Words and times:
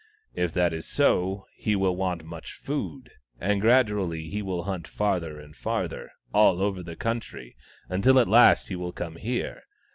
If 0.33 0.51
that 0.53 0.73
is 0.73 0.87
so, 0.87 1.45
he 1.55 1.75
will 1.75 1.95
want 1.95 2.25
much 2.25 2.53
food, 2.53 3.11
and 3.39 3.61
gradually 3.61 4.29
he 4.31 4.41
will 4.41 4.63
hunt 4.63 4.87
farther 4.87 5.39
and 5.39 5.55
farther, 5.55 6.09
all 6.33 6.59
over 6.59 6.81
the 6.81 6.95
country, 6.95 7.55
until 7.87 8.17
at 8.17 8.27
last 8.27 8.69
he 8.69 8.75
will 8.75 8.93
come 8.93 9.17
here. 9.17 9.61